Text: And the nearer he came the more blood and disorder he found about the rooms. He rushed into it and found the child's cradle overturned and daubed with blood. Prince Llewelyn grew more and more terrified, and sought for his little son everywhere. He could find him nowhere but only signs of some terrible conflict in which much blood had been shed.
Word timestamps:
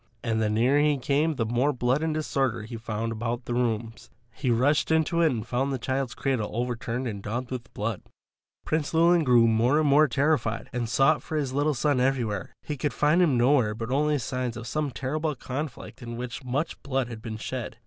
And 0.23 0.41
the 0.41 0.49
nearer 0.49 0.79
he 0.79 0.97
came 0.97 1.35
the 1.35 1.45
more 1.45 1.71
blood 1.71 2.01
and 2.01 2.11
disorder 2.11 2.63
he 2.63 2.75
found 2.75 3.11
about 3.11 3.45
the 3.45 3.53
rooms. 3.53 4.09
He 4.31 4.49
rushed 4.49 4.89
into 4.89 5.21
it 5.21 5.27
and 5.29 5.45
found 5.45 5.71
the 5.71 5.77
child's 5.77 6.15
cradle 6.15 6.49
overturned 6.55 7.07
and 7.07 7.21
daubed 7.21 7.51
with 7.51 7.71
blood. 7.75 8.01
Prince 8.65 8.95
Llewelyn 8.95 9.23
grew 9.23 9.47
more 9.47 9.79
and 9.79 9.87
more 9.87 10.07
terrified, 10.07 10.71
and 10.73 10.89
sought 10.89 11.21
for 11.21 11.37
his 11.37 11.53
little 11.53 11.75
son 11.75 11.99
everywhere. 11.99 12.49
He 12.63 12.77
could 12.77 12.93
find 12.95 13.21
him 13.21 13.37
nowhere 13.37 13.75
but 13.75 13.91
only 13.91 14.17
signs 14.17 14.57
of 14.57 14.65
some 14.65 14.89
terrible 14.89 15.35
conflict 15.35 16.01
in 16.01 16.17
which 16.17 16.43
much 16.43 16.81
blood 16.81 17.07
had 17.07 17.21
been 17.21 17.37
shed. 17.37 17.77